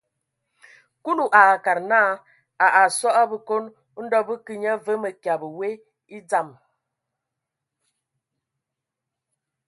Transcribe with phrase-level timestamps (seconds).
[1.03, 2.09] Kulu a akad naa,
[2.65, 3.63] a asɔ a Bǝkon,
[4.03, 5.69] ndɔ bə kə nye və mǝkyǝbe we
[6.15, 6.49] e dzam.